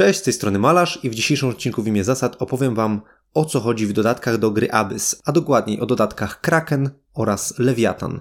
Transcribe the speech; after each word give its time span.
Cześć, 0.00 0.20
z 0.20 0.22
tej 0.22 0.32
strony 0.32 0.58
Malarz 0.58 0.98
i 1.02 1.10
w 1.10 1.14
dzisiejszym 1.14 1.48
odcinku 1.48 1.82
w 1.82 1.86
imię 1.86 2.04
zasad 2.04 2.36
opowiem 2.42 2.74
Wam 2.74 3.00
o 3.34 3.44
co 3.44 3.60
chodzi 3.60 3.86
w 3.86 3.92
dodatkach 3.92 4.38
do 4.38 4.50
gry 4.50 4.70
Abyss, 4.70 5.22
a 5.24 5.32
dokładniej 5.32 5.80
o 5.80 5.86
dodatkach 5.86 6.40
Kraken 6.40 6.90
oraz 7.14 7.58
Leviathan. 7.58 8.20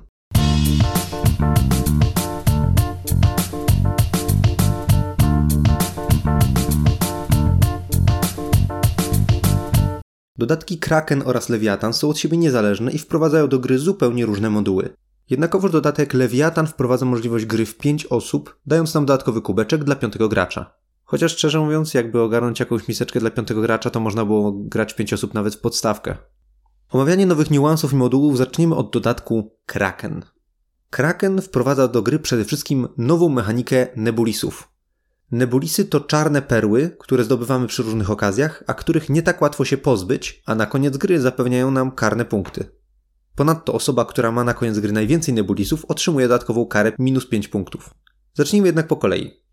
Dodatki 10.38 10.80
Kraken 10.80 11.24
oraz 11.26 11.50
Leviathan 11.50 11.94
są 11.94 12.10
od 12.10 12.18
siebie 12.18 12.38
niezależne 12.38 12.92
i 12.92 12.98
wprowadzają 12.98 13.48
do 13.48 13.60
gry 13.60 13.80
zupełnie 13.80 14.26
różne 14.26 14.50
moduły. 14.50 14.90
Jednakowoż 15.30 15.72
dodatek 15.72 16.14
Leviathan 16.14 16.68
wprowadza 16.68 17.06
możliwość 17.06 17.46
gry 17.46 17.66
w 17.66 17.78
5 17.78 18.06
osób, 18.06 18.60
dając 18.66 18.94
nam 18.94 19.06
dodatkowy 19.06 19.42
kubeczek 19.42 19.84
dla 19.84 19.96
piątego 19.96 20.30
gracza. 20.30 20.80
Chociaż 21.10 21.32
szczerze 21.32 21.60
mówiąc, 21.60 21.94
jakby 21.94 22.22
ogarnąć 22.22 22.60
jakąś 22.60 22.88
miseczkę 22.88 23.20
dla 23.20 23.30
piątego 23.30 23.62
gracza, 23.62 23.90
to 23.90 24.00
można 24.00 24.26
było 24.26 24.52
grać 24.52 24.94
5 24.94 25.14
osób 25.14 25.34
nawet 25.34 25.56
w 25.56 25.60
podstawkę. 25.60 26.18
Omawianie 26.92 27.26
nowych 27.26 27.52
niuansów 27.52 27.94
i 27.94 27.96
modułów 27.96 28.38
zaczniemy 28.38 28.76
od 28.76 28.94
dodatku 28.94 29.58
Kraken. 29.66 30.26
Kraken 30.90 31.42
wprowadza 31.42 31.88
do 31.88 32.02
gry 32.02 32.20
przede 32.20 32.46
wszystkim 32.46 32.88
nową 32.98 33.30
mechanikę 33.30 33.88
nebulisów. 33.96 34.70
Nebulisy 35.32 35.86
to 35.86 36.00
czarne 36.00 36.42
perły, 36.42 36.96
które 37.00 37.24
zdobywamy 37.24 37.68
przy 37.68 37.84
różnych 37.84 38.10
okazjach, 38.10 38.64
a 38.68 38.74
których 38.74 39.10
nie 39.10 39.22
tak 39.22 39.42
łatwo 39.42 39.66
się 39.66 39.78
pozbyć, 39.78 40.44
a 40.46 40.56
na 40.56 40.66
koniec 40.66 40.98
gry 40.98 41.22
zapewniają 41.22 41.72
nam 41.72 41.92
karne 41.92 42.26
punkty. 42.26 42.66
Ponadto 43.36 43.74
osoba, 43.74 44.06
która 44.06 44.32
ma 44.32 44.44
na 44.44 44.54
koniec 44.54 44.80
gry 44.80 44.92
najwięcej 44.92 45.34
nebulisów, 45.34 45.86
otrzymuje 45.86 46.28
dodatkową 46.28 46.66
karę 46.66 46.92
minus 47.00 47.28
5 47.28 47.48
punktów. 47.48 47.90
Zacznijmy 48.34 48.68
jednak 48.68 48.88
po 48.88 48.98
kolei. 48.98 49.49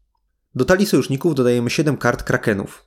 Do 0.56 0.64
talii 0.64 0.86
sojuszników 0.86 1.34
dodajemy 1.34 1.70
7 1.70 1.96
kart 1.96 2.22
krakenów. 2.22 2.86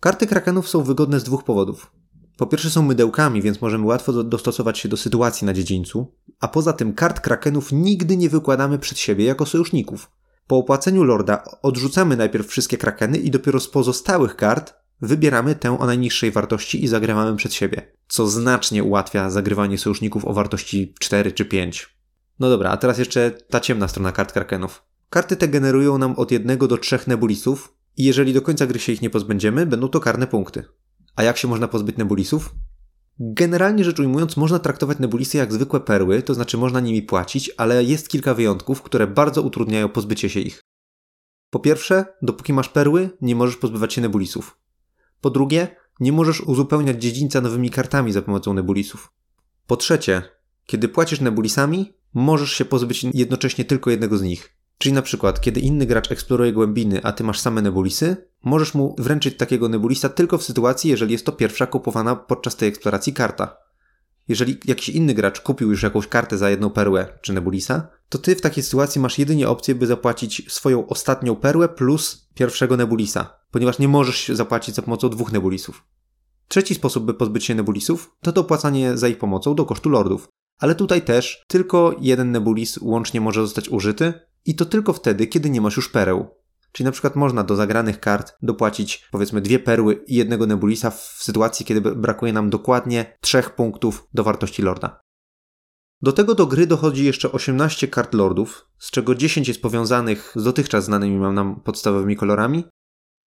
Karty 0.00 0.26
krakenów 0.26 0.68
są 0.68 0.82
wygodne 0.82 1.20
z 1.20 1.24
dwóch 1.24 1.44
powodów. 1.44 1.92
Po 2.36 2.46
pierwsze 2.46 2.70
są 2.70 2.82
mydełkami, 2.82 3.42
więc 3.42 3.60
możemy 3.60 3.86
łatwo 3.86 4.24
dostosować 4.24 4.78
się 4.78 4.88
do 4.88 4.96
sytuacji 4.96 5.44
na 5.44 5.52
dziedzińcu, 5.52 6.14
a 6.40 6.48
poza 6.48 6.72
tym 6.72 6.92
kart 6.92 7.20
krakenów 7.20 7.72
nigdy 7.72 8.16
nie 8.16 8.28
wykładamy 8.28 8.78
przed 8.78 8.98
siebie 8.98 9.24
jako 9.24 9.46
sojuszników. 9.46 10.10
Po 10.46 10.56
opłaceniu 10.56 11.04
lorda 11.04 11.44
odrzucamy 11.62 12.16
najpierw 12.16 12.46
wszystkie 12.46 12.78
krakeny 12.78 13.18
i 13.18 13.30
dopiero 13.30 13.60
z 13.60 13.68
pozostałych 13.68 14.36
kart 14.36 14.74
wybieramy 15.00 15.54
tę 15.54 15.78
o 15.78 15.86
najniższej 15.86 16.30
wartości 16.30 16.84
i 16.84 16.88
zagrywamy 16.88 17.36
przed 17.36 17.54
siebie, 17.54 17.92
co 18.08 18.26
znacznie 18.26 18.84
ułatwia 18.84 19.30
zagrywanie 19.30 19.78
sojuszników 19.78 20.24
o 20.24 20.32
wartości 20.32 20.94
4 21.00 21.32
czy 21.32 21.44
5. 21.44 21.96
No 22.40 22.50
dobra, 22.50 22.70
a 22.70 22.76
teraz 22.76 22.98
jeszcze 22.98 23.30
ta 23.30 23.60
ciemna 23.60 23.88
strona 23.88 24.12
kart 24.12 24.32
krakenów. 24.32 24.82
Karty 25.10 25.36
te 25.36 25.48
generują 25.48 25.98
nam 25.98 26.14
od 26.16 26.30
1 26.30 26.58
do 26.58 26.78
3 26.78 26.98
nebulisów 27.06 27.74
i 27.96 28.04
jeżeli 28.04 28.32
do 28.32 28.42
końca 28.42 28.66
gry 28.66 28.78
się 28.78 28.92
ich 28.92 29.02
nie 29.02 29.10
pozbędziemy, 29.10 29.66
będą 29.66 29.88
to 29.88 30.00
karne 30.00 30.26
punkty. 30.26 30.64
A 31.16 31.22
jak 31.22 31.36
się 31.36 31.48
można 31.48 31.68
pozbyć 31.68 31.96
nebulisów? 31.96 32.54
Generalnie 33.18 33.84
rzecz 33.84 33.98
ujmując, 33.98 34.36
można 34.36 34.58
traktować 34.58 34.98
nebulisy 34.98 35.38
jak 35.38 35.52
zwykłe 35.52 35.80
perły, 35.80 36.22
to 36.22 36.34
znaczy 36.34 36.58
można 36.58 36.80
nimi 36.80 37.02
płacić, 37.02 37.50
ale 37.56 37.84
jest 37.84 38.08
kilka 38.08 38.34
wyjątków, 38.34 38.82
które 38.82 39.06
bardzo 39.06 39.42
utrudniają 39.42 39.88
pozbycie 39.88 40.28
się 40.28 40.40
ich. 40.40 40.60
Po 41.50 41.60
pierwsze, 41.60 42.04
dopóki 42.22 42.52
masz 42.52 42.68
perły, 42.68 43.10
nie 43.20 43.36
możesz 43.36 43.56
pozbywać 43.56 43.92
się 43.92 44.00
nebulisów. 44.00 44.58
Po 45.20 45.30
drugie, 45.30 45.76
nie 46.00 46.12
możesz 46.12 46.40
uzupełniać 46.40 47.02
dziedzińca 47.02 47.40
nowymi 47.40 47.70
kartami 47.70 48.12
za 48.12 48.22
pomocą 48.22 48.54
nebulisów. 48.54 49.12
Po 49.66 49.76
trzecie, 49.76 50.22
kiedy 50.66 50.88
płacisz 50.88 51.20
nebulisami, 51.20 51.94
możesz 52.14 52.52
się 52.52 52.64
pozbyć 52.64 53.06
jednocześnie 53.14 53.64
tylko 53.64 53.90
jednego 53.90 54.18
z 54.18 54.22
nich. 54.22 54.55
Czyli 54.78 54.92
na 54.92 55.02
przykład, 55.02 55.40
kiedy 55.40 55.60
inny 55.60 55.86
gracz 55.86 56.10
eksploruje 56.10 56.52
głębiny, 56.52 57.00
a 57.02 57.12
ty 57.12 57.24
masz 57.24 57.40
same 57.40 57.62
nebulisy, 57.62 58.16
możesz 58.44 58.74
mu 58.74 58.94
wręczyć 58.98 59.36
takiego 59.36 59.68
nebulisa 59.68 60.08
tylko 60.08 60.38
w 60.38 60.42
sytuacji, 60.42 60.90
jeżeli 60.90 61.12
jest 61.12 61.26
to 61.26 61.32
pierwsza 61.32 61.66
kupowana 61.66 62.16
podczas 62.16 62.56
tej 62.56 62.68
eksploracji 62.68 63.12
karta. 63.12 63.56
Jeżeli 64.28 64.58
jakiś 64.64 64.88
inny 64.88 65.14
gracz 65.14 65.40
kupił 65.40 65.70
już 65.70 65.82
jakąś 65.82 66.06
kartę 66.08 66.38
za 66.38 66.50
jedną 66.50 66.70
perłę 66.70 67.18
czy 67.22 67.32
nebulisa, 67.32 67.88
to 68.08 68.18
ty 68.18 68.36
w 68.36 68.40
takiej 68.40 68.62
sytuacji 68.62 69.00
masz 69.00 69.18
jedynie 69.18 69.48
opcję, 69.48 69.74
by 69.74 69.86
zapłacić 69.86 70.52
swoją 70.52 70.86
ostatnią 70.86 71.36
perłę 71.36 71.68
plus 71.68 72.28
pierwszego 72.34 72.76
nebulisa, 72.76 73.38
ponieważ 73.50 73.78
nie 73.78 73.88
możesz 73.88 74.28
zapłacić 74.28 74.74
za 74.74 74.82
pomocą 74.82 75.08
dwóch 75.08 75.32
nebulisów. 75.32 75.84
Trzeci 76.48 76.74
sposób, 76.74 77.04
by 77.04 77.14
pozbyć 77.14 77.44
się 77.44 77.54
nebulisów, 77.54 78.16
to 78.20 78.32
dopłacanie 78.32 78.96
za 78.96 79.08
ich 79.08 79.18
pomocą 79.18 79.54
do 79.54 79.64
kosztu 79.64 79.88
lordów. 79.88 80.28
Ale 80.58 80.74
tutaj 80.74 81.02
też 81.02 81.44
tylko 81.48 81.96
jeden 82.00 82.32
nebulis 82.32 82.78
łącznie 82.82 83.20
może 83.20 83.40
zostać 83.40 83.68
użyty, 83.68 84.12
i 84.46 84.54
to 84.54 84.64
tylko 84.64 84.92
wtedy, 84.92 85.26
kiedy 85.26 85.50
nie 85.50 85.60
masz 85.60 85.76
już 85.76 85.88
pereł. 85.88 86.26
Czyli 86.72 86.84
na 86.84 86.92
przykład 86.92 87.16
można 87.16 87.44
do 87.44 87.56
zagranych 87.56 88.00
kart 88.00 88.32
dopłacić 88.42 89.08
powiedzmy 89.10 89.40
dwie 89.40 89.58
perły 89.58 90.04
i 90.06 90.14
jednego 90.14 90.46
nebulisa 90.46 90.90
w 90.90 91.00
sytuacji, 91.18 91.66
kiedy 91.66 91.80
brakuje 91.80 92.32
nam 92.32 92.50
dokładnie 92.50 93.16
trzech 93.20 93.54
punktów 93.54 94.08
do 94.14 94.24
wartości 94.24 94.62
lorda. 94.62 95.00
Do 96.02 96.12
tego 96.12 96.34
do 96.34 96.46
gry 96.46 96.66
dochodzi 96.66 97.04
jeszcze 97.04 97.32
18 97.32 97.88
kart 97.88 98.14
lordów, 98.14 98.66
z 98.78 98.90
czego 98.90 99.14
10 99.14 99.48
jest 99.48 99.62
powiązanych 99.62 100.32
z 100.36 100.44
dotychczas 100.44 100.84
znanymi 100.84 101.18
nam 101.18 101.60
podstawowymi 101.60 102.16
kolorami. 102.16 102.64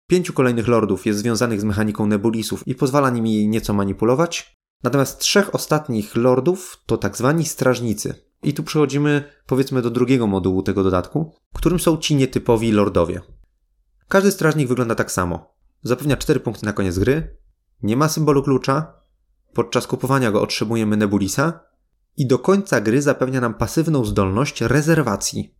Pięciu 0.09 0.33
kolejnych 0.33 0.67
lordów 0.67 1.05
jest 1.05 1.19
związanych 1.19 1.61
z 1.61 1.63
mechaniką 1.63 2.05
nebulisów 2.05 2.67
i 2.67 2.75
pozwala 2.75 3.09
nimi 3.09 3.47
nieco 3.47 3.73
manipulować. 3.73 4.53
Natomiast 4.83 5.19
trzech 5.19 5.55
ostatnich 5.55 6.15
lordów 6.15 6.83
to 6.85 6.97
tak 6.97 7.17
zwani 7.17 7.45
strażnicy, 7.45 8.26
i 8.43 8.53
tu 8.53 8.63
przechodzimy 8.63 9.23
powiedzmy 9.45 9.81
do 9.81 9.89
drugiego 9.89 10.27
modułu 10.27 10.63
tego 10.63 10.83
dodatku, 10.83 11.35
którym 11.53 11.79
są 11.79 11.97
ci 11.97 12.15
nietypowi 12.15 12.71
lordowie. 12.71 13.21
Każdy 14.07 14.31
strażnik 14.31 14.67
wygląda 14.67 14.95
tak 14.95 15.11
samo. 15.11 15.53
Zapewnia 15.83 16.17
4 16.17 16.39
punkty 16.39 16.65
na 16.65 16.73
koniec 16.73 16.99
gry, 16.99 17.37
nie 17.83 17.97
ma 17.97 18.09
symbolu 18.09 18.43
klucza, 18.43 18.93
podczas 19.53 19.87
kupowania 19.87 20.31
go 20.31 20.41
otrzymujemy 20.41 20.97
nebulisa 20.97 21.59
i 22.17 22.27
do 22.27 22.39
końca 22.39 22.81
gry 22.81 23.01
zapewnia 23.01 23.41
nam 23.41 23.53
pasywną 23.53 24.05
zdolność 24.05 24.61
rezerwacji. 24.61 25.55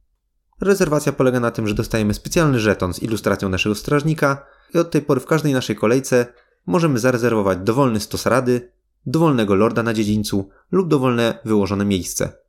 Rezerwacja 0.61 1.11
polega 1.11 1.39
na 1.39 1.51
tym, 1.51 1.67
że 1.67 1.73
dostajemy 1.73 2.13
specjalny 2.13 2.59
żeton 2.59 2.93
z 2.93 3.03
ilustracją 3.03 3.49
naszego 3.49 3.75
strażnika 3.75 4.45
i 4.73 4.77
od 4.77 4.91
tej 4.91 5.01
pory 5.01 5.19
w 5.19 5.25
każdej 5.25 5.53
naszej 5.53 5.75
kolejce 5.75 6.25
możemy 6.65 6.99
zarezerwować 6.99 7.57
dowolny 7.57 7.99
stos 7.99 8.25
rady, 8.25 8.71
dowolnego 9.05 9.55
lorda 9.55 9.83
na 9.83 9.93
dziedzińcu 9.93 10.49
lub 10.71 10.87
dowolne 10.87 11.39
wyłożone 11.45 11.85
miejsce. 11.85 12.46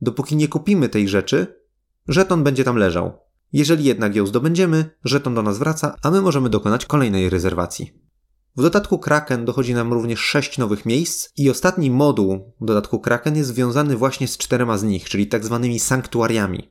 Dopóki 0.00 0.36
nie 0.36 0.48
kupimy 0.48 0.88
tej 0.88 1.08
rzeczy, 1.08 1.62
żeton 2.08 2.44
będzie 2.44 2.64
tam 2.64 2.76
leżał. 2.76 3.18
Jeżeli 3.52 3.84
jednak 3.84 4.16
ją 4.16 4.26
zdobędziemy, 4.26 4.90
żeton 5.04 5.34
do 5.34 5.42
nas 5.42 5.58
wraca, 5.58 5.94
a 6.02 6.10
my 6.10 6.20
możemy 6.20 6.50
dokonać 6.50 6.86
kolejnej 6.86 7.30
rezerwacji. 7.30 7.92
W 8.56 8.62
dodatku 8.62 8.98
Kraken 8.98 9.44
dochodzi 9.44 9.74
nam 9.74 9.92
również 9.92 10.20
6 10.20 10.58
nowych 10.58 10.86
miejsc 10.86 11.28
i 11.36 11.50
ostatni 11.50 11.90
moduł 11.90 12.52
w 12.60 12.64
dodatku 12.64 13.00
Kraken 13.00 13.36
jest 13.36 13.50
związany 13.50 13.96
właśnie 13.96 14.28
z 14.28 14.38
czterema 14.38 14.78
z 14.78 14.82
nich, 14.82 15.08
czyli 15.08 15.26
tak 15.26 15.44
zwanymi 15.44 15.80
sanktuariami. 15.80 16.70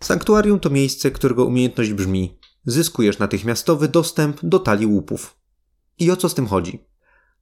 Sanktuarium 0.00 0.60
to 0.60 0.70
miejsce, 0.70 1.10
którego 1.10 1.44
umiejętność 1.44 1.92
brzmi 1.92 2.38
zyskujesz 2.66 3.18
natychmiastowy 3.18 3.88
dostęp 3.88 4.38
do 4.42 4.58
talii 4.58 4.86
łupów. 4.86 5.36
I 5.98 6.10
o 6.10 6.16
co 6.16 6.28
z 6.28 6.34
tym 6.34 6.46
chodzi? 6.46 6.84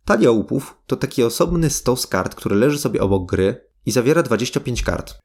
Talia 0.05 0.31
łupów 0.31 0.79
to 0.87 0.97
taki 0.97 1.23
osobny 1.23 1.71
stos 1.71 2.07
kart, 2.07 2.35
który 2.35 2.57
leży 2.57 2.79
sobie 2.79 3.01
obok 3.01 3.31
gry 3.31 3.72
i 3.87 3.93
zawiera 3.93 4.23
25 4.23 4.83
kart. 4.83 5.19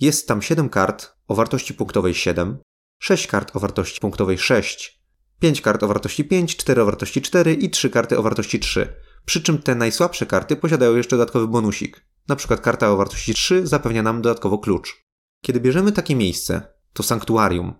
Jest 0.00 0.28
tam 0.28 0.42
7 0.42 0.68
kart 0.68 1.12
o 1.28 1.34
wartości 1.34 1.74
punktowej 1.74 2.14
7, 2.14 2.58
6 2.98 3.26
kart 3.26 3.56
o 3.56 3.60
wartości 3.60 4.00
punktowej 4.00 4.38
6, 4.38 5.00
5 5.40 5.60
kart 5.60 5.82
o 5.82 5.88
wartości 5.88 6.24
5, 6.24 6.56
4 6.56 6.82
o 6.82 6.84
wartości 6.84 7.22
4 7.22 7.54
i 7.54 7.70
3 7.70 7.90
karty 7.90 8.18
o 8.18 8.22
wartości 8.22 8.60
3. 8.60 8.94
Przy 9.24 9.42
czym 9.42 9.58
te 9.58 9.74
najsłabsze 9.74 10.26
karty 10.26 10.56
posiadają 10.56 10.96
jeszcze 10.96 11.16
dodatkowy 11.16 11.48
bonusik. 11.48 12.06
Na 12.28 12.36
przykład 12.36 12.60
karta 12.60 12.90
o 12.90 12.96
wartości 12.96 13.34
3 13.34 13.66
zapewnia 13.66 14.02
nam 14.02 14.22
dodatkowo 14.22 14.58
klucz. 14.58 15.04
Kiedy 15.42 15.60
bierzemy 15.60 15.92
takie 15.92 16.16
miejsce, 16.16 16.62
to 16.92 17.02
sanktuarium, 17.02 17.74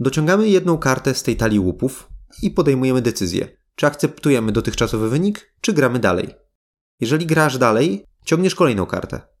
dociągamy 0.00 0.48
jedną 0.48 0.78
kartę 0.78 1.14
z 1.14 1.22
tej 1.22 1.36
talii 1.36 1.58
łupów 1.58 2.08
i 2.42 2.50
podejmujemy 2.50 3.02
decyzję, 3.02 3.56
czy 3.74 3.86
akceptujemy 3.86 4.52
dotychczasowy 4.52 5.08
wynik, 5.08 5.54
czy 5.60 5.72
gramy 5.72 5.98
dalej. 5.98 6.34
Jeżeli 7.00 7.26
grasz 7.26 7.58
dalej, 7.58 8.06
ciągniesz 8.24 8.54
kolejną 8.54 8.86
kartę. 8.86 9.31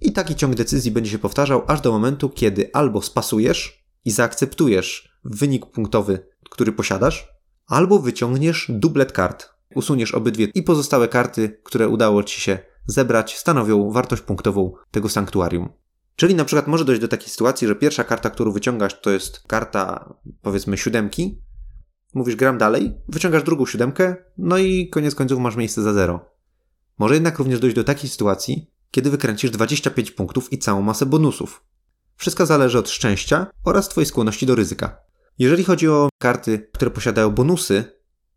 I 0.00 0.12
taki 0.12 0.34
ciąg 0.34 0.54
decyzji 0.54 0.90
będzie 0.90 1.10
się 1.10 1.18
powtarzał 1.18 1.62
aż 1.66 1.80
do 1.80 1.92
momentu, 1.92 2.30
kiedy 2.30 2.70
albo 2.72 3.02
spasujesz 3.02 3.84
i 4.04 4.10
zaakceptujesz 4.10 5.18
wynik 5.24 5.66
punktowy, 5.66 6.26
który 6.50 6.72
posiadasz, 6.72 7.28
albo 7.66 7.98
wyciągniesz 7.98 8.66
dublet 8.68 9.12
kart. 9.12 9.48
Usuniesz 9.74 10.14
obydwie 10.14 10.44
i 10.54 10.62
pozostałe 10.62 11.08
karty, 11.08 11.60
które 11.64 11.88
udało 11.88 12.22
ci 12.22 12.40
się 12.40 12.58
zebrać, 12.86 13.38
stanowią 13.38 13.90
wartość 13.90 14.22
punktową 14.22 14.72
tego 14.90 15.08
sanktuarium. 15.08 15.68
Czyli 16.16 16.34
na 16.34 16.44
przykład 16.44 16.66
może 16.66 16.84
dojść 16.84 17.00
do 17.00 17.08
takiej 17.08 17.28
sytuacji, 17.28 17.68
że 17.68 17.74
pierwsza 17.74 18.04
karta, 18.04 18.30
którą 18.30 18.52
wyciągasz, 18.52 19.00
to 19.00 19.10
jest 19.10 19.40
karta 19.46 20.14
powiedzmy 20.42 20.78
siódemki. 20.78 21.42
Mówisz 22.14 22.36
gram 22.36 22.58
dalej, 22.58 22.94
wyciągasz 23.08 23.42
drugą 23.42 23.66
siódemkę, 23.66 24.16
no 24.38 24.58
i 24.58 24.88
koniec 24.88 25.14
końców 25.14 25.38
masz 25.38 25.56
miejsce 25.56 25.82
za 25.82 25.92
zero. 25.92 26.30
Może 26.98 27.14
jednak 27.14 27.38
również 27.38 27.60
dojść 27.60 27.76
do 27.76 27.84
takiej 27.84 28.10
sytuacji, 28.10 28.70
kiedy 28.90 29.10
wykręcisz 29.10 29.50
25 29.50 30.10
punktów 30.10 30.52
i 30.52 30.58
całą 30.58 30.82
masę 30.82 31.06
bonusów. 31.06 31.64
Wszystko 32.16 32.46
zależy 32.46 32.78
od 32.78 32.90
szczęścia 32.90 33.46
oraz 33.64 33.88
Twojej 33.88 34.06
skłonności 34.06 34.46
do 34.46 34.54
ryzyka. 34.54 35.00
Jeżeli 35.38 35.64
chodzi 35.64 35.88
o 35.88 36.08
karty, 36.18 36.68
które 36.72 36.90
posiadają 36.90 37.30
bonusy, 37.30 37.84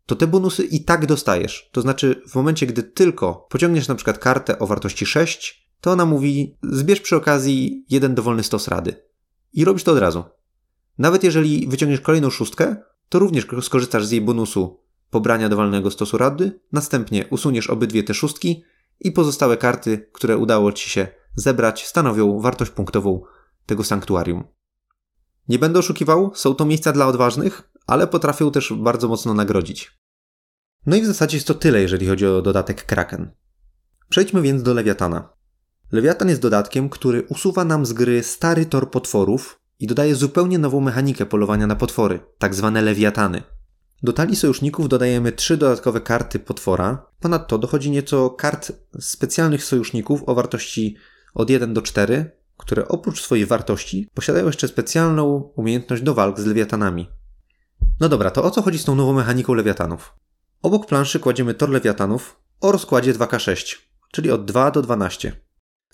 to 0.06 0.16
te 0.16 0.26
bonusy 0.26 0.64
i 0.64 0.84
tak 0.84 1.06
dostajesz. 1.06 1.68
To 1.72 1.80
znaczy, 1.80 2.22
w 2.28 2.34
momencie, 2.34 2.66
gdy 2.66 2.82
tylko 2.82 3.46
pociągniesz 3.50 3.88
na 3.88 3.94
przykład 3.94 4.18
kartę 4.18 4.58
o 4.58 4.66
wartości 4.66 5.06
6, 5.06 5.70
to 5.80 5.92
ona 5.92 6.04
mówi: 6.04 6.56
zbierz 6.62 7.00
przy 7.00 7.16
okazji 7.16 7.84
jeden 7.90 8.14
dowolny 8.14 8.42
stos 8.42 8.68
rady. 8.68 9.04
I 9.52 9.64
robisz 9.64 9.84
to 9.84 9.92
od 9.92 9.98
razu. 9.98 10.24
Nawet 10.98 11.24
jeżeli 11.24 11.66
wyciągniesz 11.68 12.00
kolejną 12.00 12.30
szóstkę, 12.30 12.76
to 13.08 13.18
również 13.18 13.46
skorzystasz 13.62 14.06
z 14.06 14.10
jej 14.10 14.20
bonusu 14.20 14.80
pobrania 15.10 15.48
dowolnego 15.48 15.90
stosu 15.90 16.18
rady, 16.18 16.60
następnie 16.72 17.26
usuniesz 17.30 17.70
obydwie 17.70 18.02
te 18.02 18.14
szóstki 18.14 18.62
i 19.00 19.12
pozostałe 19.12 19.56
karty, 19.56 20.10
które 20.12 20.36
udało 20.36 20.72
ci 20.72 20.90
się 20.90 21.08
zebrać, 21.34 21.86
stanowią 21.86 22.40
wartość 22.40 22.70
punktową 22.70 23.22
tego 23.66 23.84
sanktuarium. 23.84 24.44
Nie 25.48 25.58
będę 25.58 25.78
oszukiwał, 25.78 26.30
są 26.34 26.54
to 26.54 26.64
miejsca 26.64 26.92
dla 26.92 27.06
odważnych, 27.06 27.70
ale 27.86 28.06
potrafią 28.06 28.50
też 28.50 28.72
bardzo 28.72 29.08
mocno 29.08 29.34
nagrodzić. 29.34 29.98
No 30.86 30.96
i 30.96 31.02
w 31.02 31.06
zasadzie 31.06 31.36
jest 31.36 31.46
to 31.46 31.54
tyle, 31.54 31.80
jeżeli 31.80 32.06
chodzi 32.06 32.26
o 32.26 32.42
dodatek 32.42 32.86
Kraken. 32.86 33.30
Przejdźmy 34.08 34.42
więc 34.42 34.62
do 34.62 34.74
Lewiatana. 34.74 35.28
Lewiatan 35.92 36.28
jest 36.28 36.40
dodatkiem, 36.40 36.88
który 36.88 37.22
usuwa 37.22 37.64
nam 37.64 37.86
z 37.86 37.92
gry 37.92 38.22
stary 38.22 38.66
tor 38.66 38.90
potworów 38.90 39.60
i 39.78 39.86
dodaje 39.86 40.14
zupełnie 40.14 40.58
nową 40.58 40.80
mechanikę 40.80 41.26
polowania 41.26 41.66
na 41.66 41.76
potwory, 41.76 42.20
tak 42.38 42.54
zwane 42.54 42.82
lewiatany. 42.82 43.42
Do 44.04 44.12
talii 44.12 44.36
sojuszników 44.36 44.88
dodajemy 44.88 45.32
trzy 45.32 45.56
dodatkowe 45.56 46.00
karty 46.00 46.38
potwora. 46.38 47.06
Ponadto 47.20 47.58
dochodzi 47.58 47.90
nieco 47.90 48.30
kart 48.30 48.72
specjalnych 49.00 49.64
sojuszników 49.64 50.22
o 50.26 50.34
wartości 50.34 50.96
od 51.34 51.50
1 51.50 51.74
do 51.74 51.82
4, 51.82 52.30
które 52.56 52.88
oprócz 52.88 53.22
swojej 53.22 53.46
wartości 53.46 54.08
posiadają 54.14 54.46
jeszcze 54.46 54.68
specjalną 54.68 55.50
umiejętność 55.56 56.02
do 56.02 56.14
walk 56.14 56.40
z 56.40 56.46
lewiatanami. 56.46 57.08
No 58.00 58.08
dobra, 58.08 58.30
to 58.30 58.44
o 58.44 58.50
co 58.50 58.62
chodzi 58.62 58.78
z 58.78 58.84
tą 58.84 58.94
nową 58.94 59.12
mechaniką 59.12 59.54
lewiatanów? 59.54 60.14
Obok 60.62 60.86
planszy 60.86 61.20
kładziemy 61.20 61.54
tor 61.54 61.70
lewiatanów 61.70 62.36
o 62.60 62.72
rozkładzie 62.72 63.14
2K6, 63.14 63.76
czyli 64.12 64.30
od 64.30 64.44
2 64.44 64.70
do 64.70 64.82
12. 64.82 65.40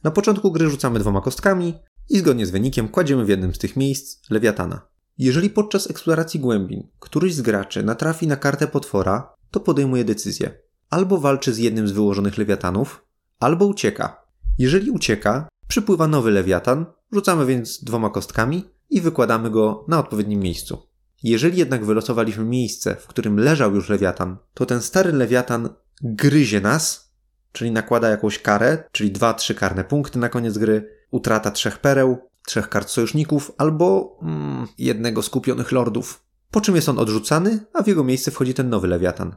Na 0.05 0.11
początku 0.11 0.53
gry 0.53 0.71
rzucamy 0.71 0.99
dwoma 0.99 1.21
kostkami 1.21 1.75
i 2.09 2.19
zgodnie 2.19 2.47
z 2.47 2.51
wynikiem 2.51 2.89
kładziemy 2.89 3.25
w 3.25 3.29
jednym 3.29 3.55
z 3.55 3.59
tych 3.59 3.77
miejsc 3.77 4.31
lewiatana. 4.31 4.90
Jeżeli 5.23 5.51
podczas 5.51 5.91
eksploracji 5.91 6.41
głębin 6.41 6.87
któryś 7.01 7.35
z 7.35 7.41
graczy 7.41 7.83
natrafi 7.83 8.27
na 8.27 8.37
kartę 8.37 8.67
potwora, 8.67 9.35
to 9.51 9.61
podejmuje 9.61 10.05
decyzję. 10.05 10.51
Albo 10.91 11.19
walczy 11.19 11.55
z 11.55 11.59
jednym 11.59 11.89
z 11.89 11.93
wyłożonych 11.93 12.39
lewiatanów, 12.39 13.05
albo 13.41 13.67
ucieka. 13.67 14.23
Jeżeli 14.59 14.91
ucieka, 14.91 15.49
przypływa 15.69 16.09
nowy 16.09 16.31
lewiatan, 16.31 16.87
rzucamy 17.13 17.47
więc 17.47 17.85
dwoma 17.85 18.11
kostkami 18.11 18.65
i 18.91 19.01
wykładamy 19.01 19.51
go 19.51 19.85
na 19.89 19.99
odpowiednim 19.99 20.41
miejscu. 20.41 20.83
Jeżeli 21.23 21.59
jednak 21.59 21.85
wylosowaliśmy 21.85 22.45
miejsce, 22.45 22.97
w 22.97 23.07
którym 23.07 23.39
leżał 23.39 23.75
już 23.75 23.89
lewiatan, 23.89 24.37
to 24.55 24.67
ten 24.67 24.83
stary 24.83 25.13
lewiatan 25.13 25.69
gryzie 26.03 26.61
nas, 26.61 27.13
czyli 27.53 27.71
nakłada 27.71 28.09
jakąś 28.09 28.39
karę, 28.39 28.85
czyli 28.93 29.13
2-3 29.13 29.55
karne 29.55 29.85
punkty 29.85 30.19
na 30.19 30.29
koniec 30.29 30.59
gry, 30.59 30.97
utrata 31.11 31.51
trzech 31.51 31.79
pereł, 31.79 32.30
trzech 32.47 32.69
kart 32.69 32.89
sojuszników 32.89 33.53
albo 33.59 34.19
mm, 34.23 34.67
jednego 34.79 35.23
z 35.23 35.31
kupionych 35.31 35.73
lordów. 35.73 36.25
Po 36.51 36.61
czym 36.61 36.77
jest 36.77 36.89
on 36.89 36.99
odrzucany, 36.99 37.67
a 37.73 37.83
w 37.83 37.87
jego 37.87 38.05
miejsce 38.05 38.31
wchodzi 38.31 38.55
ten 38.55 38.69
nowy 38.69 38.89
lewiatan. 38.89 39.35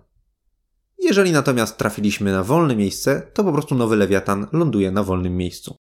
Jeżeli 0.99 1.31
natomiast 1.31 1.77
trafiliśmy 1.77 2.31
na 2.31 2.43
wolne 2.43 2.75
miejsce, 2.75 3.31
to 3.33 3.43
po 3.43 3.53
prostu 3.53 3.75
nowy 3.75 3.95
lewiatan 3.95 4.47
ląduje 4.51 4.91
na 4.91 5.03
wolnym 5.03 5.37
miejscu. 5.37 5.75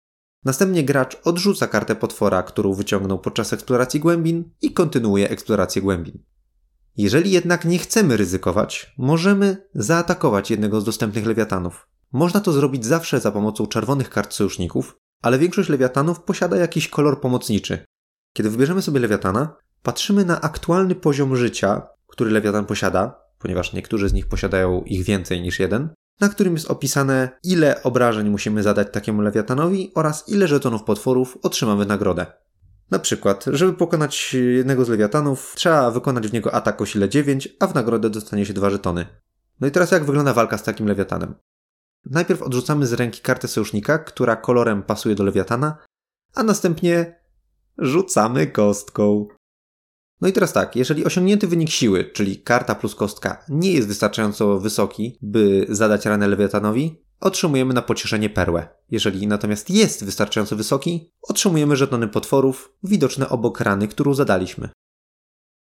Następnie 0.45 0.83
gracz 0.83 1.17
odrzuca 1.23 1.67
kartę 1.67 1.95
potwora, 1.95 2.43
którą 2.43 2.73
wyciągnął 2.73 3.19
podczas 3.19 3.53
eksploracji 3.53 3.99
głębin 3.99 4.51
i 4.61 4.73
kontynuuje 4.73 5.29
eksplorację 5.29 5.81
głębin. 5.81 6.23
Jeżeli 6.97 7.31
jednak 7.31 7.65
nie 7.65 7.79
chcemy 7.79 8.17
ryzykować, 8.17 8.93
możemy 8.97 9.67
zaatakować 9.73 10.51
jednego 10.51 10.81
z 10.81 10.83
dostępnych 10.83 11.25
lewiatanów. 11.25 11.87
Można 12.11 12.39
to 12.39 12.51
zrobić 12.51 12.85
zawsze 12.85 13.19
za 13.19 13.31
pomocą 13.31 13.67
czerwonych 13.67 14.09
kart 14.09 14.33
sojuszników, 14.33 14.99
ale 15.21 15.39
większość 15.39 15.69
lewiatanów 15.69 16.21
posiada 16.21 16.57
jakiś 16.57 16.87
kolor 16.87 17.21
pomocniczy. 17.21 17.85
Kiedy 18.33 18.49
wybierzemy 18.49 18.81
sobie 18.81 18.99
lewiatana, 18.99 19.55
patrzymy 19.83 20.25
na 20.25 20.41
aktualny 20.41 20.95
poziom 20.95 21.35
życia, 21.35 21.87
który 22.07 22.31
lewiatan 22.31 22.65
posiada, 22.65 23.19
ponieważ 23.39 23.73
niektórzy 23.73 24.09
z 24.09 24.13
nich 24.13 24.27
posiadają 24.27 24.81
ich 24.81 25.03
więcej 25.03 25.41
niż 25.41 25.59
jeden, 25.59 25.89
na 26.19 26.29
którym 26.29 26.53
jest 26.53 26.71
opisane, 26.71 27.29
ile 27.43 27.83
obrażeń 27.83 28.29
musimy 28.29 28.63
zadać 28.63 28.87
takiemu 28.91 29.21
lewiatanowi 29.21 29.91
oraz 29.95 30.29
ile 30.29 30.47
żetonów 30.47 30.83
potworów 30.83 31.37
otrzymamy 31.43 31.85
nagrodę. 31.85 32.25
Na 32.91 32.99
przykład, 32.99 33.45
żeby 33.47 33.73
pokonać 33.73 34.33
jednego 34.33 34.85
z 34.85 34.89
lewiatanów, 34.89 35.53
trzeba 35.55 35.91
wykonać 35.91 36.27
w 36.27 36.33
niego 36.33 36.53
atak 36.53 36.81
o 36.81 36.85
sile 36.85 37.09
9, 37.09 37.49
a 37.59 37.67
w 37.67 37.75
nagrodę 37.75 38.09
dostanie 38.09 38.45
się 38.45 38.53
dwa 38.53 38.69
żetony. 38.69 39.05
No 39.59 39.67
i 39.67 39.71
teraz 39.71 39.91
jak 39.91 40.05
wygląda 40.05 40.33
walka 40.33 40.57
z 40.57 40.63
takim 40.63 40.87
lewiatanem? 40.87 41.35
Najpierw 42.05 42.41
odrzucamy 42.41 42.87
z 42.87 42.93
ręki 42.93 43.21
kartę 43.21 43.47
sojusznika, 43.47 43.99
która 43.99 44.35
kolorem 44.35 44.83
pasuje 44.83 45.15
do 45.15 45.23
lewiatana, 45.23 45.77
a 46.35 46.43
następnie 46.43 47.19
rzucamy 47.77 48.47
kostką. 48.47 49.27
No 50.21 50.27
i 50.27 50.33
teraz 50.33 50.53
tak, 50.53 50.75
jeżeli 50.75 51.05
osiągnięty 51.05 51.47
wynik 51.47 51.69
siły, 51.69 52.11
czyli 52.13 52.41
karta 52.41 52.75
plus 52.75 52.95
kostka, 52.95 53.45
nie 53.49 53.73
jest 53.73 53.87
wystarczająco 53.87 54.59
wysoki, 54.59 55.17
by 55.21 55.65
zadać 55.69 56.05
ranę 56.05 56.27
lewiatanowi, 56.27 57.03
otrzymujemy 57.19 57.73
na 57.73 57.81
pocieszenie 57.81 58.29
perłę. 58.29 58.67
Jeżeli 58.91 59.27
natomiast 59.27 59.69
jest 59.69 60.05
wystarczająco 60.05 60.55
wysoki, 60.55 61.11
otrzymujemy 61.21 61.75
żetony 61.75 62.07
potworów 62.07 62.73
widoczne 62.83 63.29
obok 63.29 63.59
rany, 63.59 63.87
którą 63.87 64.13
zadaliśmy. 64.13 64.69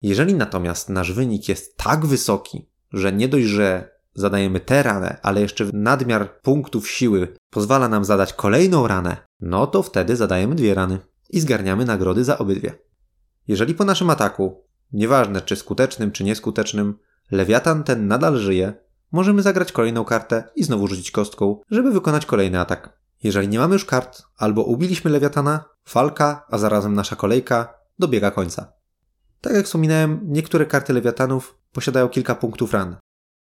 Jeżeli 0.01 0.33
natomiast 0.33 0.89
nasz 0.89 1.13
wynik 1.13 1.49
jest 1.49 1.77
tak 1.77 2.05
wysoki, 2.05 2.69
że 2.93 3.13
nie 3.13 3.27
dość, 3.27 3.45
że 3.45 3.94
zadajemy 4.15 4.59
tę 4.59 4.83
ranę, 4.83 5.17
ale 5.23 5.41
jeszcze 5.41 5.65
nadmiar 5.73 6.41
punktów 6.41 6.89
siły 6.89 7.35
pozwala 7.49 7.89
nam 7.89 8.05
zadać 8.05 8.33
kolejną 8.33 8.87
ranę, 8.87 9.17
no 9.39 9.67
to 9.67 9.83
wtedy 9.83 10.15
zadajemy 10.15 10.55
dwie 10.55 10.73
rany 10.73 10.99
i 11.29 11.39
zgarniamy 11.39 11.85
nagrody 11.85 12.23
za 12.23 12.37
obydwie. 12.37 12.73
Jeżeli 13.47 13.75
po 13.75 13.85
naszym 13.85 14.09
ataku, 14.09 14.63
nieważne 14.91 15.41
czy 15.41 15.55
skutecznym 15.55 16.11
czy 16.11 16.23
nieskutecznym, 16.23 16.97
lewiatan 17.31 17.83
ten 17.83 18.07
nadal 18.07 18.37
żyje, 18.37 18.73
możemy 19.11 19.41
zagrać 19.41 19.71
kolejną 19.71 20.05
kartę 20.05 20.43
i 20.55 20.63
znowu 20.63 20.87
rzucić 20.87 21.11
kostką, 21.11 21.61
żeby 21.71 21.91
wykonać 21.91 22.25
kolejny 22.25 22.59
atak. 22.59 22.99
Jeżeli 23.23 23.47
nie 23.47 23.59
mamy 23.59 23.73
już 23.73 23.85
kart, 23.85 24.21
albo 24.37 24.63
ubiliśmy 24.63 25.11
lewiatana, 25.11 25.65
falka, 25.85 26.45
a 26.49 26.57
zarazem 26.57 26.93
nasza 26.93 27.15
kolejka 27.15 27.73
dobiega 27.99 28.31
końca. 28.31 28.73
Tak 29.41 29.53
jak 29.53 29.65
wspominałem, 29.65 30.19
niektóre 30.23 30.65
karty 30.65 30.93
lewiatanów 30.93 31.57
posiadają 31.71 32.09
kilka 32.09 32.35
punktów 32.35 32.73
ran, 32.73 32.95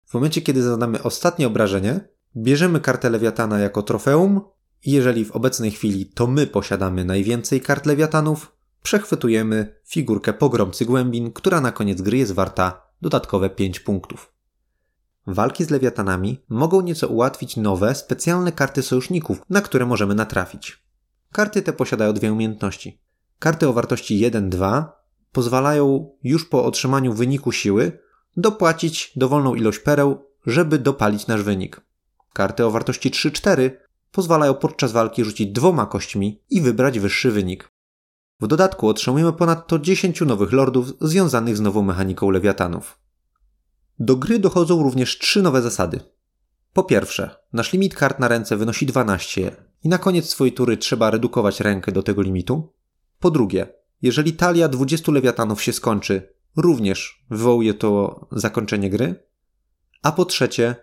w 0.07 0.13
momencie, 0.13 0.41
kiedy 0.41 0.63
zadamy 0.63 1.03
ostatnie 1.03 1.47
obrażenie, 1.47 1.99
bierzemy 2.35 2.79
kartę 2.79 3.09
lewiatana 3.09 3.59
jako 3.59 3.83
trofeum 3.83 4.41
i 4.85 4.91
jeżeli 4.91 5.25
w 5.25 5.31
obecnej 5.31 5.71
chwili 5.71 6.05
to 6.05 6.27
my 6.27 6.47
posiadamy 6.47 7.05
najwięcej 7.05 7.61
kart 7.61 7.85
lewiatanów, 7.85 8.55
przechwytujemy 8.83 9.75
figurkę 9.85 10.33
pogromcy 10.33 10.85
głębin, 10.85 11.31
która 11.31 11.61
na 11.61 11.71
koniec 11.71 12.01
gry 12.01 12.17
jest 12.17 12.31
warta 12.31 12.81
dodatkowe 13.01 13.49
5 13.49 13.79
punktów. 13.79 14.33
Walki 15.27 15.63
z 15.63 15.69
lewiatanami 15.69 16.45
mogą 16.49 16.81
nieco 16.81 17.07
ułatwić 17.07 17.57
nowe, 17.57 17.95
specjalne 17.95 18.51
karty 18.51 18.83
sojuszników, 18.83 19.41
na 19.49 19.61
które 19.61 19.85
możemy 19.85 20.15
natrafić. 20.15 20.83
Karty 21.31 21.61
te 21.61 21.73
posiadają 21.73 22.13
dwie 22.13 22.33
umiejętności. 22.33 23.01
Karty 23.39 23.67
o 23.67 23.73
wartości 23.73 24.31
1-2 24.31 24.85
pozwalają 25.31 26.11
już 26.23 26.45
po 26.45 26.65
otrzymaniu 26.65 27.13
wyniku 27.13 27.51
siły 27.51 28.06
dopłacić 28.37 29.11
dowolną 29.15 29.55
ilość 29.55 29.79
pereł, 29.79 30.23
żeby 30.45 30.79
dopalić 30.79 31.27
nasz 31.27 31.43
wynik. 31.43 31.81
Karty 32.33 32.65
o 32.65 32.71
wartości 32.71 33.11
3-4 33.11 33.69
pozwalają 34.11 34.53
podczas 34.53 34.91
walki 34.91 35.23
rzucić 35.23 35.51
dwoma 35.51 35.85
kośćmi 35.85 36.41
i 36.49 36.61
wybrać 36.61 36.99
wyższy 36.99 37.31
wynik. 37.31 37.71
W 38.41 38.47
dodatku 38.47 38.87
otrzymujemy 38.87 39.33
ponadto 39.33 39.79
10 39.79 40.21
nowych 40.21 40.51
lordów 40.51 40.93
związanych 41.01 41.57
z 41.57 41.61
nową 41.61 41.81
mechaniką 41.81 42.29
lewiatanów. 42.29 42.99
Do 43.99 44.15
gry 44.15 44.39
dochodzą 44.39 44.83
również 44.83 45.19
trzy 45.19 45.41
nowe 45.41 45.61
zasady. 45.61 45.99
Po 46.73 46.83
pierwsze, 46.83 47.35
nasz 47.53 47.73
limit 47.73 47.95
kart 47.95 48.19
na 48.19 48.27
ręce 48.27 48.57
wynosi 48.57 48.85
12 48.85 49.55
i 49.83 49.89
na 49.89 49.97
koniec 49.97 50.29
swojej 50.29 50.53
tury 50.53 50.77
trzeba 50.77 51.11
redukować 51.11 51.59
rękę 51.59 51.91
do 51.91 52.03
tego 52.03 52.21
limitu. 52.21 52.73
Po 53.19 53.31
drugie, 53.31 53.67
jeżeli 54.01 54.33
talia 54.33 54.67
20 54.67 55.11
lewiatanów 55.11 55.63
się 55.63 55.73
skończy, 55.73 56.33
również 56.57 57.25
wywołuje 57.29 57.73
to 57.73 58.19
zakończenie 58.31 58.89
gry. 58.89 59.23
A 60.03 60.11
po 60.11 60.25
trzecie, 60.25 60.75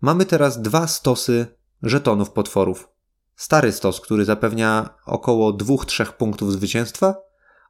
mamy 0.00 0.24
teraz 0.24 0.62
dwa 0.62 0.86
stosy 0.86 1.46
żetonów 1.82 2.30
potworów. 2.30 2.88
Stary 3.36 3.72
stos, 3.72 4.00
który 4.00 4.24
zapewnia 4.24 4.90
około 5.06 5.52
2-3 5.52 6.12
punktów 6.12 6.52
zwycięstwa 6.52 7.14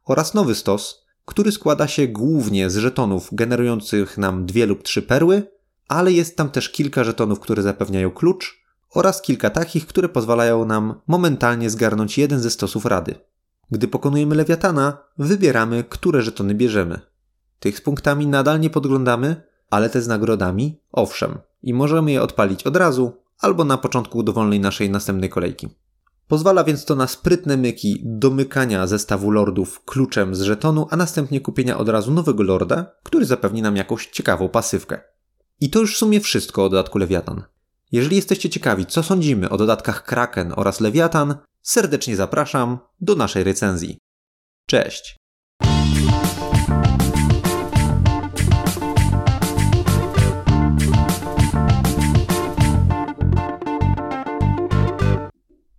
oraz 0.05 0.33
nowy 0.33 0.55
stos, 0.55 1.05
który 1.25 1.51
składa 1.51 1.87
się 1.87 2.07
głównie 2.07 2.69
z 2.69 2.77
żetonów 2.77 3.29
generujących 3.31 4.17
nam 4.17 4.45
dwie 4.45 4.65
lub 4.65 4.83
trzy 4.83 5.01
perły, 5.01 5.51
ale 5.87 6.11
jest 6.11 6.37
tam 6.37 6.49
też 6.49 6.69
kilka 6.69 7.03
żetonów, 7.03 7.39
które 7.39 7.63
zapewniają 7.63 8.11
klucz 8.11 8.63
oraz 8.89 9.21
kilka 9.21 9.49
takich, 9.49 9.87
które 9.87 10.09
pozwalają 10.09 10.65
nam 10.65 11.01
momentalnie 11.07 11.69
zgarnąć 11.69 12.17
jeden 12.17 12.39
ze 12.39 12.49
stosów 12.49 12.85
rady. 12.85 13.15
Gdy 13.71 13.87
pokonujemy 13.87 14.35
lewiatana, 14.35 14.97
wybieramy, 15.17 15.83
które 15.83 16.21
żetony 16.21 16.55
bierzemy. 16.55 16.99
Tych 17.59 17.77
z 17.77 17.81
punktami 17.81 18.27
nadal 18.27 18.59
nie 18.59 18.69
podglądamy, 18.69 19.41
ale 19.69 19.89
te 19.89 20.01
z 20.01 20.07
nagrodami 20.07 20.79
owszem. 20.91 21.37
I 21.63 21.73
możemy 21.73 22.11
je 22.11 22.21
odpalić 22.21 22.63
od 22.63 22.75
razu 22.75 23.13
albo 23.39 23.63
na 23.63 23.77
początku 23.77 24.23
dowolnej 24.23 24.59
naszej 24.59 24.89
następnej 24.89 25.29
kolejki. 25.29 25.69
Pozwala 26.27 26.63
więc 26.63 26.85
to 26.85 26.95
na 26.95 27.07
sprytne 27.07 27.57
myki 27.57 28.01
domykania 28.05 28.87
zestawu 28.87 29.31
lordów 29.31 29.85
kluczem 29.85 30.35
z 30.35 30.41
żetonu, 30.41 30.87
a 30.89 30.95
następnie 30.97 31.41
kupienia 31.41 31.77
od 31.77 31.89
razu 31.89 32.11
nowego 32.11 32.43
lorda, 32.43 32.91
który 33.03 33.25
zapewni 33.25 33.61
nam 33.61 33.75
jakąś 33.75 34.07
ciekawą 34.07 34.49
pasywkę. 34.49 35.01
I 35.59 35.69
to 35.69 35.79
już 35.79 35.95
w 35.95 35.97
sumie 35.97 36.21
wszystko 36.21 36.65
o 36.65 36.69
dodatku 36.69 36.97
Lewiatan. 36.97 37.43
Jeżeli 37.91 38.15
jesteście 38.15 38.49
ciekawi, 38.49 38.85
co 38.85 39.03
sądzimy 39.03 39.49
o 39.49 39.57
dodatkach 39.57 40.03
Kraken 40.03 40.53
oraz 40.55 40.79
Lewiatan, 40.79 41.35
serdecznie 41.61 42.15
zapraszam 42.15 42.79
do 43.01 43.15
naszej 43.15 43.43
recenzji. 43.43 43.97
Cześć! 44.65 45.17